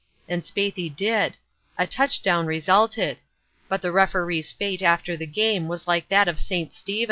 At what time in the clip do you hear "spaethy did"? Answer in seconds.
0.41-1.37